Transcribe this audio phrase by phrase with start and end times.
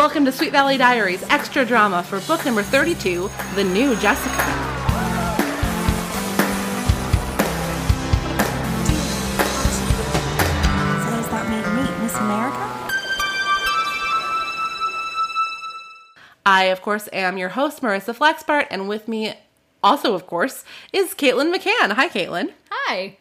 [0.00, 4.30] Welcome to Sweet Valley Diaries extra drama for book number 32, The New Jessica.
[11.04, 12.56] So does that make me Miss America?
[16.46, 19.34] I, of course, am your host, Marissa Flaxbart, and with me,
[19.82, 21.92] also, of course, is Caitlin McCann.
[21.92, 22.54] Hi, Caitlin.
[22.70, 23.18] Hi.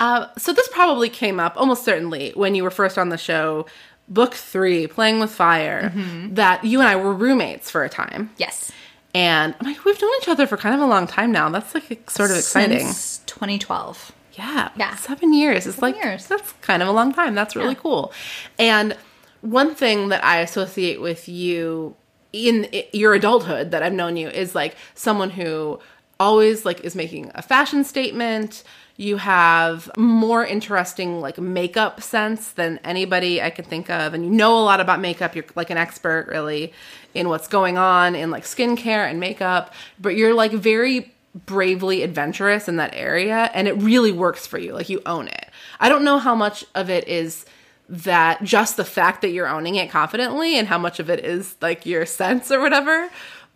[0.00, 3.66] Uh, so this probably came up almost certainly when you were first on the show,
[4.08, 6.34] book three, Playing with Fire, mm-hmm.
[6.34, 8.30] that you and I were roommates for a time.
[8.36, 8.70] Yes.
[9.14, 11.48] And I'm like, we've known each other for kind of a long time now.
[11.48, 12.80] That's like sort of exciting.
[12.80, 14.12] Since 2012.
[14.34, 14.68] Yeah.
[14.76, 14.94] Yeah.
[14.96, 15.66] Seven years.
[15.66, 16.26] It's like, years.
[16.26, 17.34] that's kind of a long time.
[17.34, 17.80] That's really Yeah.
[17.80, 18.12] cool.
[18.58, 18.96] And
[19.40, 21.96] one thing that I associate with you
[22.32, 25.78] in your adulthood that I've known you is like someone who
[26.20, 28.62] always like is making a fashion statement.
[28.96, 34.14] You have more interesting like makeup sense than anybody I can think of.
[34.14, 35.34] And you know a lot about makeup.
[35.34, 36.72] You're like an expert really
[37.14, 41.12] in what's going on in like skincare and makeup, but you're like very
[41.44, 45.50] bravely adventurous in that area and it really works for you like you own it
[45.80, 47.44] i don't know how much of it is
[47.90, 51.54] that just the fact that you're owning it confidently and how much of it is
[51.60, 53.10] like your sense or whatever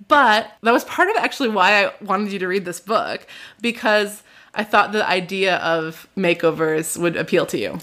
[0.09, 3.27] but that was part of actually why i wanted you to read this book
[3.63, 4.23] because
[4.55, 7.79] i thought the idea of makeovers would appeal to you.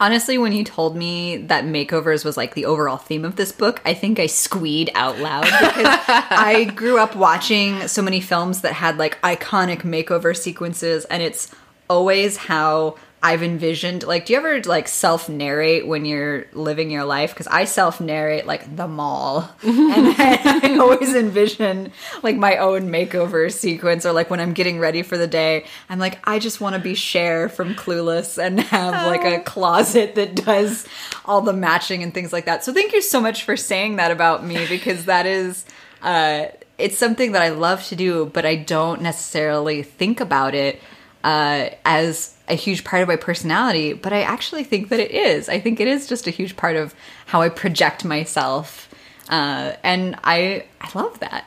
[0.00, 3.80] Honestly, when you told me that makeovers was like the overall theme of this book,
[3.84, 8.74] I think I squeed out loud because I grew up watching so many films that
[8.74, 11.52] had like iconic makeover sequences, and it's
[11.90, 14.04] always how I've envisioned.
[14.04, 17.30] Like, do you ever like self narrate when you're living your life?
[17.30, 22.90] Because I self narrate like the mall, and I, I always envision like my own
[22.90, 26.60] makeover sequence, or like when I'm getting ready for the day, I'm like, I just
[26.60, 30.86] want to be Cher from Clueless and have like a closet that does
[31.24, 32.64] all the matching and things like that.
[32.64, 35.64] So thank you so much for saying that about me because that is.
[36.00, 36.46] Uh,
[36.78, 40.80] it's something that I love to do, but I don't necessarily think about it
[41.24, 45.48] uh, as a huge part of my personality, but I actually think that it is.
[45.48, 46.94] I think it is just a huge part of
[47.26, 48.88] how I project myself,
[49.28, 51.44] uh, and I I love that.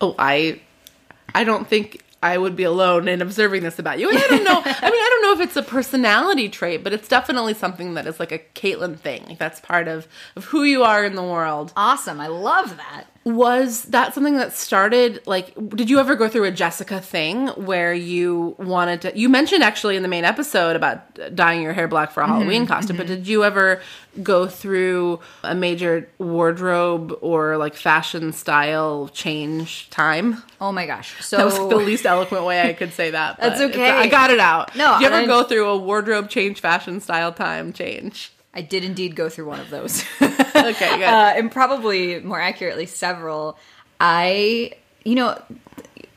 [0.00, 0.60] Oh, I
[1.34, 4.10] I don't think I would be alone in observing this about you.
[4.10, 4.62] And I don't know.
[4.64, 8.06] I mean, I don't know if it's a personality trait, but it's definitely something that
[8.06, 9.24] is like a Caitlin thing.
[9.26, 10.06] Like that's part of
[10.36, 11.72] of who you are in the world.
[11.76, 13.04] Awesome, I love that.
[13.24, 17.92] Was that something that started like did you ever go through a Jessica thing where
[17.92, 22.12] you wanted to you mentioned actually in the main episode about dyeing your hair black
[22.12, 22.72] for a Halloween mm-hmm.
[22.72, 23.16] costume, but mm-hmm.
[23.16, 23.82] did you ever
[24.22, 30.42] go through a major wardrobe or like fashion style change time?
[30.58, 31.22] Oh my gosh!
[31.22, 33.36] So That was the least eloquent way I could say that.
[33.40, 33.90] That's okay.
[33.90, 34.74] I got it out.
[34.76, 38.32] No, Did you ever I- go through a wardrobe change, fashion style time change?
[38.52, 40.04] I did indeed go through one of those.
[40.60, 41.04] Okay, good.
[41.04, 43.56] uh, and probably more accurately several
[43.98, 44.72] i
[45.04, 45.40] you know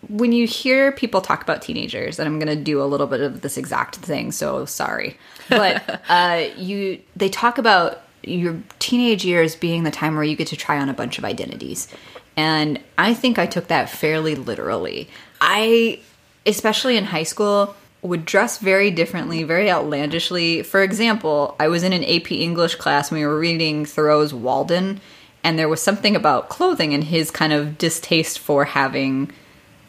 [0.10, 3.22] when you hear people talk about teenagers and i'm going to do a little bit
[3.22, 5.18] of this exact thing so sorry
[5.50, 10.48] but uh, you they talk about your teenage years being the time where you get
[10.48, 11.88] to try on a bunch of identities
[12.36, 15.08] and i think i took that fairly literally
[15.40, 16.00] i
[16.46, 20.62] especially in high school would dress very differently, very outlandishly.
[20.62, 25.00] For example, I was in an AP English class and we were reading Thoreau's Walden,
[25.44, 29.32] and there was something about clothing and his kind of distaste for having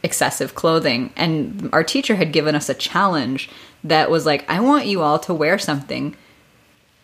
[0.04, 1.12] excessive clothing.
[1.16, 3.50] And our teacher had given us a challenge
[3.82, 6.16] that was like, I want you all to wear something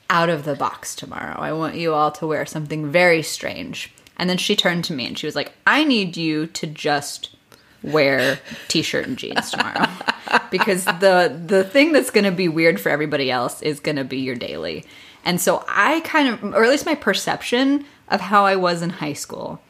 [0.09, 1.39] out of the box tomorrow.
[1.39, 3.93] I want you all to wear something very strange.
[4.17, 7.35] And then she turned to me and she was like, I need you to just
[7.83, 8.39] wear
[8.69, 9.87] t-shirt and jeans tomorrow
[10.51, 14.05] because the the thing that's going to be weird for everybody else is going to
[14.05, 14.85] be your daily.
[15.25, 18.91] And so I kind of or at least my perception of how I was in
[18.91, 19.61] high school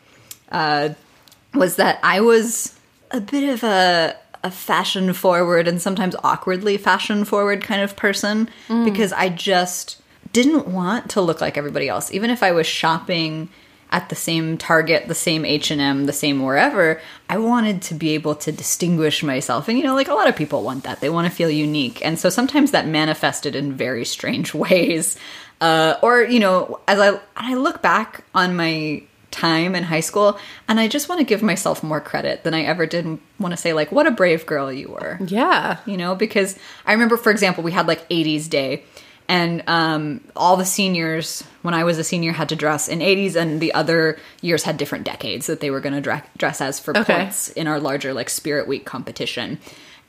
[0.52, 0.90] uh
[1.54, 2.78] was that I was
[3.10, 8.48] a bit of a a fashion forward and sometimes awkwardly fashion forward kind of person
[8.84, 10.00] because I just
[10.32, 13.50] didn't want to look like everybody else even if I was shopping
[13.90, 18.36] at the same Target, the same H&M, the same wherever, I wanted to be able
[18.36, 19.68] to distinguish myself.
[19.68, 21.00] And you know, like a lot of people want that.
[21.00, 22.04] They want to feel unique.
[22.04, 25.18] And so sometimes that manifested in very strange ways.
[25.60, 30.38] Uh, or, you know, as I I look back on my time in high school
[30.68, 33.56] and I just want to give myself more credit than I ever did want to
[33.56, 35.78] say like what a brave girl you were yeah.
[35.86, 38.82] you know because i remember for example we had like 80s day
[39.30, 43.36] and um, all the seniors when i was a senior had to dress in 80s
[43.36, 46.78] and the other years had different decades that they were going to dre- dress as
[46.80, 47.14] for Okay.
[47.14, 49.58] points in our larger like spirit week competition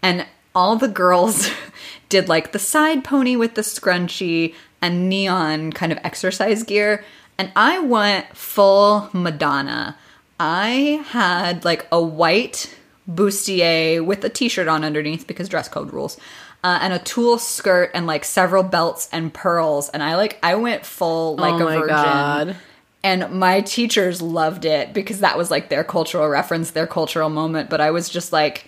[0.02, 0.26] and
[0.56, 1.50] all the girls
[2.10, 7.04] did like the side pony with the scrunchie and neon kind of exercise gear
[7.38, 9.98] and I went full Madonna.
[10.40, 12.76] I had like a white
[13.10, 16.18] bustier with a t-shirt on underneath because dress code rules.
[16.64, 20.54] Uh, and a tulle skirt and like several belts and pearls and I like I
[20.56, 21.88] went full like Oh a my virgin.
[21.88, 22.56] God.
[23.04, 27.68] And my teachers loved it because that was like their cultural reference, their cultural moment.
[27.68, 28.68] But I was just like,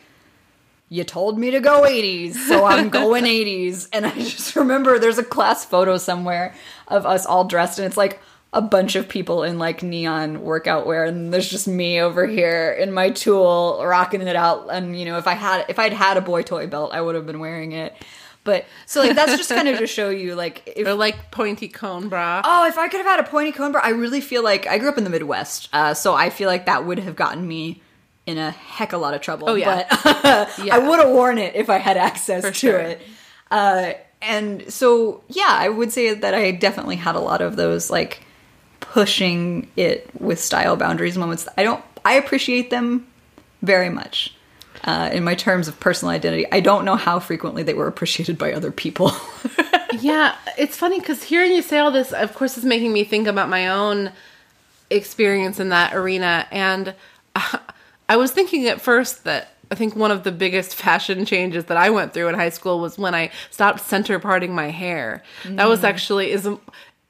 [0.90, 3.90] you told me to go 80s, so I'm going 80s.
[3.94, 6.56] And I just remember there's a class photo somewhere
[6.88, 8.19] of us all dressed, and it's like
[8.54, 12.72] a bunch of people in like neon workout wear, and there's just me over here
[12.72, 14.68] in my tulle rocking it out.
[14.72, 17.16] And you know, if I had if I'd had a boy toy belt, I would
[17.16, 17.94] have been wearing it.
[18.44, 21.68] But so like that's just kind of to show you like if They're like pointy
[21.68, 22.42] cone bra.
[22.44, 24.78] Oh, if I could have had a pointy cone bra, I really feel like I
[24.78, 27.82] grew up in the Midwest, uh, so I feel like that would have gotten me
[28.26, 29.50] in a heck of a lot of trouble.
[29.50, 29.88] Oh, yeah.
[30.04, 30.76] but Yeah.
[30.76, 32.80] I would have worn it if I had access For to sure.
[32.80, 33.02] it.
[33.52, 37.90] Uh, and so, yeah, I would say that I definitely had a lot of those
[37.90, 38.22] like
[38.94, 41.48] pushing it with style boundaries moments.
[41.57, 43.07] I don't, I appreciate them
[43.63, 44.36] very much.
[44.84, 48.38] Uh, in my terms of personal identity, I don't know how frequently they were appreciated
[48.38, 49.12] by other people.
[50.00, 53.28] Yeah, it's funny because hearing you say all this, of course, is making me think
[53.28, 54.12] about my own
[54.90, 56.48] experience in that arena.
[56.51, 56.96] And
[57.36, 57.60] uh,
[58.10, 61.78] I was thinking at first that I think one of the biggest fashion changes that
[61.78, 65.24] I went through in high school was when I stopped center parting my hair.
[65.46, 66.50] That was actually is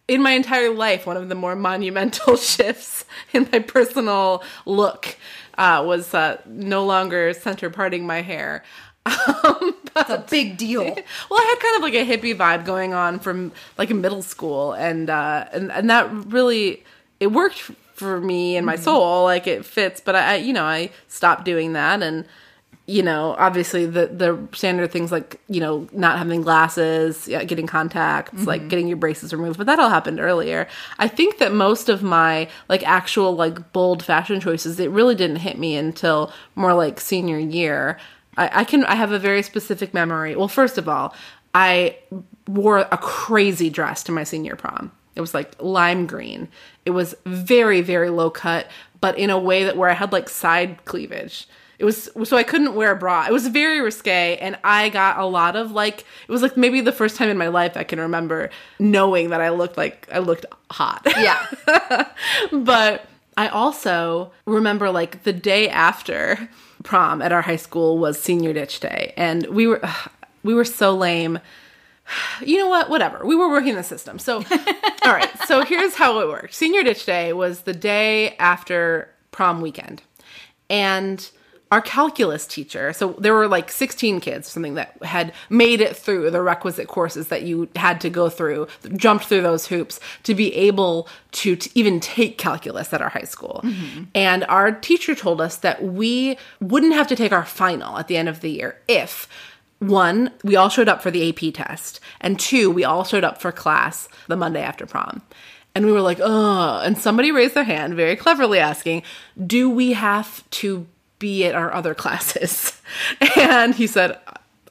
[0.08, 5.18] in my entire life one of the more monumental shifts in my personal look.
[5.56, 8.64] Uh, was uh, no longer center parting my hair.
[9.06, 10.82] That's a big deal.
[11.30, 14.74] Well, I had kind of like a hippie vibe going on from like middle school,
[14.74, 16.84] and uh, and and that really
[17.20, 17.60] it worked
[17.94, 19.24] for me and my soul.
[19.24, 22.26] Like it fits, but I, I, you know, I stopped doing that, and
[22.86, 27.66] you know, obviously the the standard things like you know not having glasses, yeah, getting
[27.66, 28.70] contacts, like mm-hmm.
[28.70, 30.68] getting your braces removed, but that all happened earlier.
[31.00, 35.38] I think that most of my like actual like bold fashion choices, it really didn't
[35.38, 37.98] hit me until more like senior year.
[38.36, 40.36] I, I can I have a very specific memory.
[40.36, 41.16] Well, first of all,
[41.56, 41.98] I
[42.50, 44.92] wore a crazy dress to my senior prom.
[45.16, 46.50] It was like lime green.
[46.86, 48.68] It was very very low cut,
[49.00, 51.48] but in a way that where I had like side cleavage.
[51.80, 53.26] It was so I couldn't wear a bra.
[53.28, 56.02] It was very risque, and I got a lot of like.
[56.28, 58.50] It was like maybe the first time in my life I can remember
[58.80, 61.02] knowing that I looked like I looked hot.
[61.18, 61.46] Yeah.
[62.52, 63.06] but
[63.38, 66.50] I also remember like the day after
[66.84, 69.82] prom at our high school was senior ditch day, and we were
[70.44, 71.40] we were so lame.
[72.42, 72.90] You know what?
[72.90, 73.26] Whatever.
[73.26, 74.20] We were working the system.
[74.20, 74.38] So,
[75.06, 75.30] all right.
[75.46, 76.54] So here's how it worked.
[76.54, 80.02] Senior ditch day was the day after prom weekend,
[80.70, 81.30] and
[81.74, 82.94] our calculus teacher.
[82.94, 87.30] So there were like 16 kids something that had made it through the requisite courses
[87.30, 91.72] that you had to go through jumped through those hoops to be able to t-
[91.74, 93.62] even take calculus at our high school.
[93.64, 94.04] Mm-hmm.
[94.14, 98.18] And our teacher told us that we wouldn't have to take our final at the
[98.18, 99.28] end of the year if
[99.80, 103.42] one, we all showed up for the AP test, and two, we all showed up
[103.42, 105.24] for class the Monday after prom.
[105.76, 109.02] And we were like, oh, and somebody raised their hand very cleverly asking,
[109.46, 110.88] do we have to
[111.24, 112.80] be at our other classes?
[113.38, 114.20] And he said,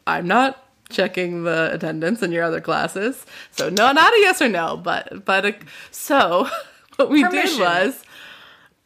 [0.06, 0.52] I'm not
[0.90, 3.24] checking the attendance in your other classes.
[3.50, 5.54] So no, not a yes or no, but but a,
[5.90, 6.48] so
[6.96, 7.58] what we Permission.
[7.58, 8.04] did was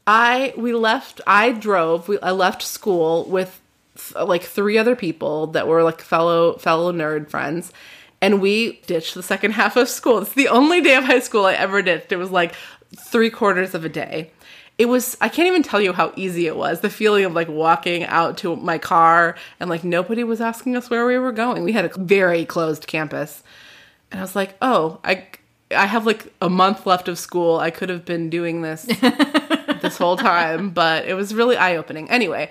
[0.07, 1.21] I we left.
[1.27, 2.09] I drove.
[2.09, 3.61] We, I left school with
[3.97, 7.73] th- like three other people that were like fellow fellow nerd friends,
[8.23, 10.19] and we ditched the second half of school.
[10.19, 12.13] It's the only day of high school I ever ditched.
[12.13, 12.55] It was like
[12.97, 14.31] three quarters of a day.
[14.79, 15.17] It was.
[15.21, 16.81] I can't even tell you how easy it was.
[16.81, 20.91] The feeling of like walking out to my car and like nobody was asking us
[20.91, 21.65] where we were going.
[21.65, 23.43] We had a very closed campus,
[24.11, 25.27] and I was like, oh, I.
[25.73, 27.59] I have like a month left of school.
[27.59, 28.83] I could have been doing this
[29.83, 32.09] this whole time, but it was really eye opening.
[32.09, 32.51] Anyway,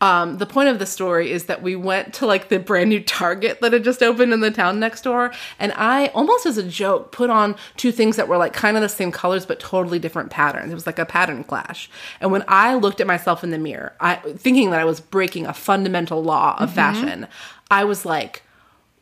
[0.00, 3.00] um, the point of the story is that we went to like the brand new
[3.00, 6.62] Target that had just opened in the town next door, and I almost as a
[6.62, 9.98] joke put on two things that were like kind of the same colors but totally
[9.98, 10.70] different patterns.
[10.70, 11.88] It was like a pattern clash.
[12.20, 15.46] And when I looked at myself in the mirror, I thinking that I was breaking
[15.46, 17.26] a fundamental law of fashion,
[17.70, 18.43] I was like,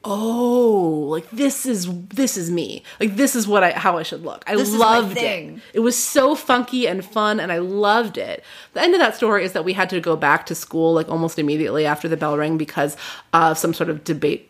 [0.05, 2.83] oh like this is this is me.
[3.01, 4.43] Like this is what i how i should look.
[4.47, 5.61] I This loved it.
[5.75, 8.43] it was so funky and fun and i loved it.
[8.75, 11.09] The end of that story is that we had to go back to school like
[11.09, 12.97] almost immediately after the bell rang because
[13.33, 14.49] of some sort of debate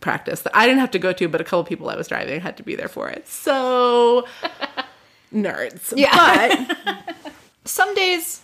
[0.00, 2.40] practice that i didn't have to go to but a couple people i was driving
[2.40, 3.26] had to be there for it.
[3.26, 4.26] So
[5.32, 5.92] nerds.
[5.96, 6.66] Yeah.
[6.84, 7.16] but
[7.66, 8.42] Some days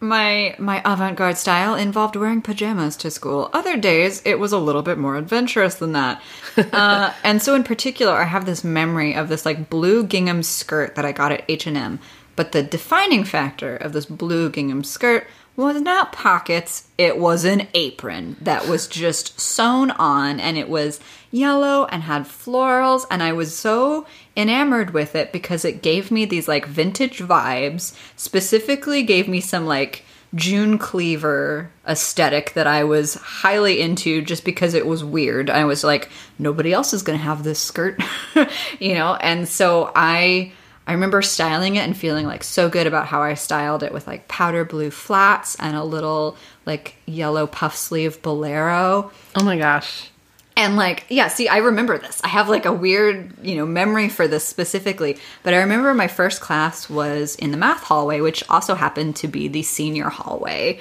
[0.00, 3.50] my my avant-garde style involved wearing pajamas to school.
[3.52, 6.22] Other days it was a little bit more adventurous than that.
[6.72, 10.94] uh, and so in particular, I have this memory of this like blue gingham skirt
[10.94, 12.00] that I got at H&M.
[12.40, 17.68] But the defining factor of this blue gingham skirt was not pockets, it was an
[17.74, 23.34] apron that was just sewn on and it was yellow and had florals and I
[23.34, 24.06] was so
[24.38, 29.66] enamored with it because it gave me these like vintage vibes, specifically gave me some
[29.66, 35.50] like June Cleaver aesthetic that I was highly into just because it was weird.
[35.50, 38.00] I was like, nobody else is going to have this skirt,
[38.78, 39.16] you know?
[39.16, 40.52] And so I
[40.90, 44.08] I remember styling it and feeling like so good about how I styled it with
[44.08, 49.12] like powder blue flats and a little like yellow puff sleeve bolero.
[49.36, 50.10] Oh my gosh.
[50.56, 52.20] And like, yeah, see, I remember this.
[52.24, 55.16] I have like a weird, you know, memory for this specifically.
[55.44, 59.28] But I remember my first class was in the math hallway, which also happened to
[59.28, 60.80] be the senior hallway.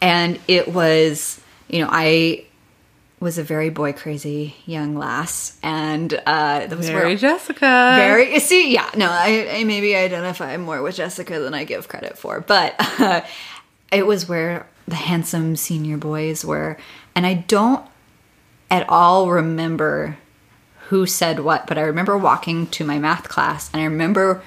[0.00, 1.38] And it was,
[1.68, 2.46] you know, I
[3.20, 7.92] was a very boy crazy young lass, and uh, that was Very where Jessica.
[7.96, 12.16] very see yeah no I, I maybe identify more with Jessica than I give credit
[12.16, 13.20] for, but uh,
[13.92, 16.78] it was where the handsome senior boys were,
[17.14, 17.84] and I don't
[18.70, 20.16] at all remember
[20.88, 24.42] who said what, but I remember walking to my math class, and I remember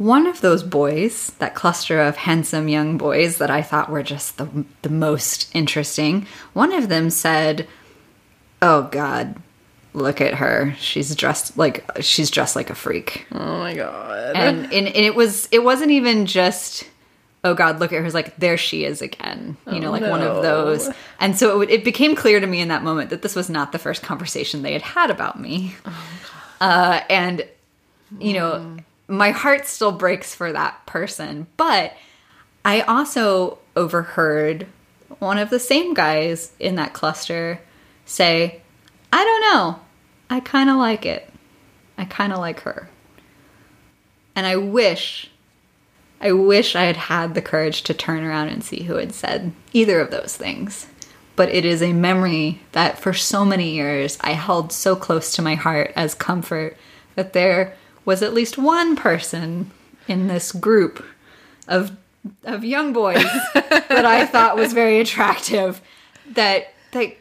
[0.00, 4.38] one of those boys, that cluster of handsome young boys that I thought were just
[4.38, 7.68] the, the most interesting, one of them said,
[8.62, 9.36] Oh God,
[9.92, 10.74] look at her.
[10.78, 13.26] She's dressed like she's dressed like a freak.
[13.30, 14.36] Oh my god.
[14.36, 16.88] And, and, and it was it wasn't even just
[17.44, 18.04] oh god look at her.
[18.06, 19.58] It's like there she is again.
[19.70, 20.88] You know like one of those.
[21.18, 23.72] And so it, it became clear to me in that moment that this was not
[23.72, 25.74] the first conversation they had had about me.
[26.58, 27.46] Uh, and
[28.18, 28.78] you know
[29.10, 31.92] my heart still breaks for that person but
[32.64, 34.66] i also overheard
[35.18, 37.60] one of the same guys in that cluster
[38.04, 38.60] say
[39.12, 39.80] i don't know.
[40.32, 41.28] I kind of like it.
[41.98, 42.88] I kind of like her.
[44.36, 45.30] And i wish
[46.20, 49.52] I wish I had had the courage to turn around and see who had said
[49.72, 50.86] either of those things.
[51.34, 55.42] But it is a memory that for so many years I held so close to
[55.42, 56.76] my heart as comfort
[57.14, 57.74] that there
[58.10, 59.70] was at least one person
[60.08, 61.04] in this group
[61.68, 61.92] of
[62.44, 63.22] of young boys
[63.54, 65.80] that I thought was very attractive
[66.32, 67.16] that that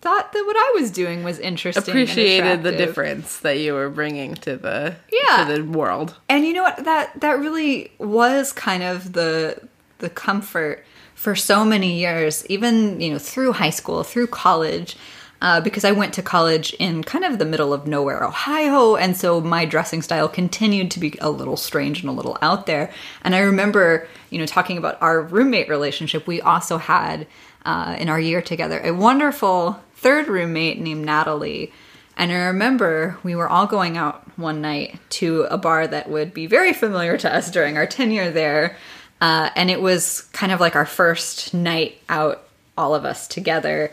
[0.00, 1.82] thought that what I was doing was interesting.
[1.82, 5.44] and Appreciated the difference that you were bringing to the Yeah.
[5.44, 6.16] to the world.
[6.30, 6.84] And you know what?
[6.84, 9.60] That that really was kind of the
[9.98, 14.96] the comfort for so many years, even you know through high school, through college,
[15.42, 19.16] uh, because I went to college in kind of the middle of nowhere, Ohio, and
[19.16, 22.92] so my dressing style continued to be a little strange and a little out there.
[23.22, 26.26] And I remember, you know, talking about our roommate relationship.
[26.26, 27.26] We also had
[27.64, 31.72] uh, in our year together a wonderful third roommate named Natalie.
[32.16, 36.34] And I remember we were all going out one night to a bar that would
[36.34, 38.76] be very familiar to us during our tenure there.
[39.20, 43.92] Uh, and it was kind of like our first night out, all of us together.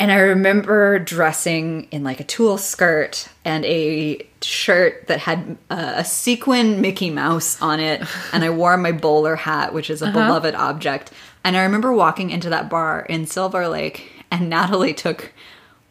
[0.00, 5.94] And I remember dressing in like a tulle skirt and a shirt that had uh,
[5.96, 8.02] a sequin Mickey Mouse on it.
[8.32, 11.12] And I wore my bowler hat, which is a beloved object.
[11.44, 15.32] And I remember walking into that bar in Silver Lake, and Natalie took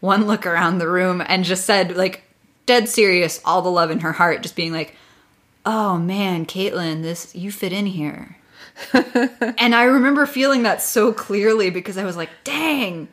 [0.02, 2.24] one look around the room and just said, like,
[2.66, 4.96] dead serious, all the love in her heart, just being like,
[5.66, 8.38] oh man, Caitlin, this, you fit in here.
[8.94, 13.08] and I remember feeling that so clearly because I was like, dang,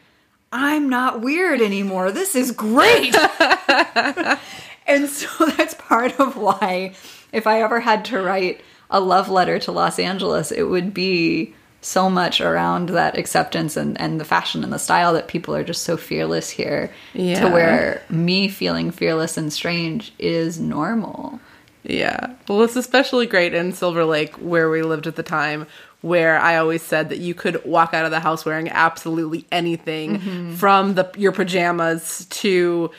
[0.52, 2.10] I'm not weird anymore.
[2.10, 3.14] This is great.
[4.86, 6.94] and so that's part of why,
[7.32, 11.54] if I ever had to write a love letter to Los Angeles, it would be
[11.82, 15.64] so much around that acceptance and, and the fashion and the style that people are
[15.64, 17.40] just so fearless here Yeah.
[17.40, 21.40] to where me feeling fearless and strange is normal.
[21.82, 22.34] Yeah.
[22.48, 25.66] Well, it's especially great in Silver Lake where we lived at the time
[26.00, 30.56] where I always said that you could walk out of the house wearing absolutely anything
[30.56, 32.90] from the your pajamas to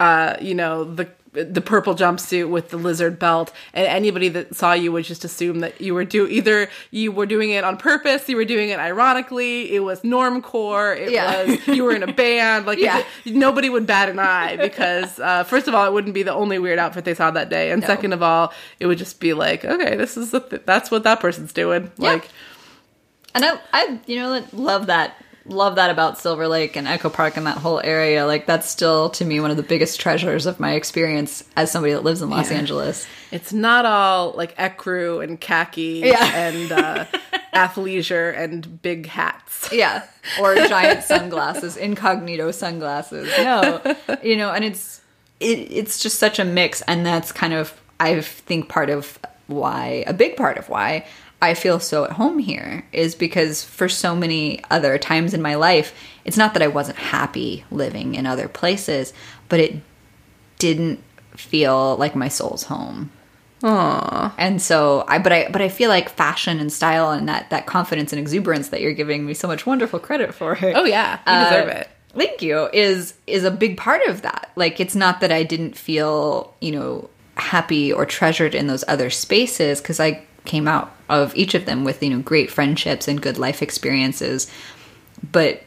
[0.00, 1.08] uh, you know, the
[1.44, 5.60] the purple jumpsuit with the lizard belt and anybody that saw you would just assume
[5.60, 8.78] that you were do either you were doing it on purpose, you were doing it
[8.78, 11.44] ironically, it was normcore, it Yeah.
[11.44, 12.98] was you were in a band, like Yeah.
[12.98, 16.32] it- nobody would bat an eye because uh, first of all, it wouldn't be the
[16.34, 17.86] only weird outfit they saw that day, and No.
[17.86, 21.20] second of all, it would just be like, okay, this is th- that's what that
[21.20, 21.90] person's doing.
[21.98, 22.12] Yeah.
[22.12, 22.28] Like,
[23.34, 25.14] And I, I, you know, love that,
[25.48, 28.26] love that about Silver Lake and Echo Park and that whole area.
[28.26, 31.92] Like that's still to me one of the biggest treasures of my experience as somebody
[31.92, 32.56] that lives in Los Yeah.
[32.58, 33.06] Angeles.
[33.30, 36.24] it's not all like ecru and khaki Yeah.
[36.34, 37.04] and uh,
[37.54, 39.68] athleisure and big hats.
[39.72, 40.04] Yeah.
[40.40, 43.28] Or giant sunglasses, incognito sunglasses.
[43.38, 43.80] No.
[44.24, 45.00] You know, and it's
[45.38, 50.02] it, it's just such a mix and that's kind of I think part of why
[50.08, 51.06] a big part of why
[51.40, 55.54] I feel so at home here is because for so many other times in my
[55.54, 59.12] life, it's not that I wasn't happy living in other places,
[59.48, 59.76] but it
[60.58, 61.02] didn't
[61.36, 63.10] feel like my soul's home.
[63.62, 64.32] Aww.
[64.38, 67.66] And so I but I but I feel like fashion and style and that that
[67.66, 70.58] confidence and exuberance that you're giving me so much wonderful credit for.
[70.62, 71.88] Oh yeah, you deserve Uh, it.
[72.14, 72.68] Thank you.
[72.72, 74.50] Is is a big part of that.
[74.56, 79.10] Like it's not that I didn't feel, you know, happy or treasured in those other
[79.10, 83.20] spaces because I came out of each of them with, you know, great friendships and
[83.20, 84.50] good life experiences.
[85.32, 85.62] But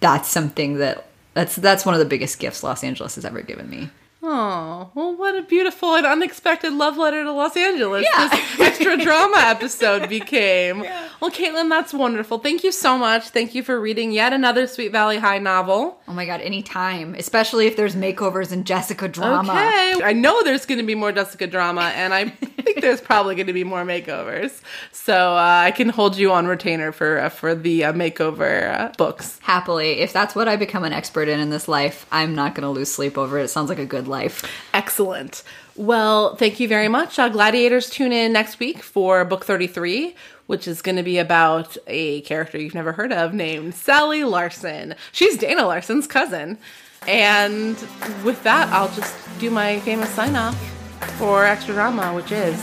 [0.00, 3.68] that's something that that's that's one of the biggest gifts Los Angeles has ever given
[3.70, 3.90] me.
[4.20, 8.28] Oh, well, what a beautiful and unexpected love letter to Los Angeles Yeah.
[8.28, 10.80] this extra drama episode became.
[11.20, 12.38] Well, Caitlin, that's wonderful.
[12.38, 13.28] Thank you so much.
[13.28, 16.00] Thank you for reading yet another Sweet Valley High novel.
[16.08, 19.52] Oh my god, anytime, especially if there's makeovers and Jessica drama.
[19.52, 20.00] Okay.
[20.02, 22.32] I know there's going to be more Jessica drama, and I
[22.68, 24.60] think there's probably going to be more makeovers.
[24.92, 28.92] So uh, I can hold you on retainer for uh, for the uh, makeover uh,
[28.96, 29.38] books.
[29.42, 32.62] Happily, if that's what I become an expert in in this life, I'm not going
[32.62, 33.44] to lose sleep over it.
[33.44, 34.44] It sounds like a good life.
[34.74, 35.42] Excellent.
[35.76, 37.18] Well, thank you very much.
[37.18, 40.14] Uh, Gladiators, tune in next week for book 33,
[40.46, 44.96] which is going to be about a character you've never heard of named Sally Larson.
[45.12, 46.58] She's Dana Larson's cousin.
[47.06, 47.76] And
[48.24, 50.77] with that, I'll just do my famous sign off
[51.18, 52.56] for Extra Drama, which is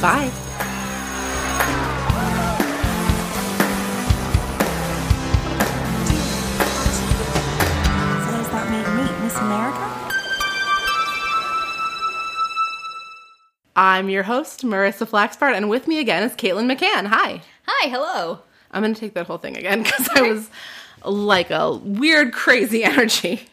[0.00, 0.30] bye.
[8.24, 9.92] So does that make me Miss America?
[13.76, 17.06] I'm your host, Marissa Flaxbart, and with me again is Caitlin McCann.
[17.06, 17.42] Hi.
[17.66, 18.40] Hi, hello.
[18.70, 20.50] I'm going to take that whole thing again because I was
[21.04, 23.48] like a weird, crazy energy.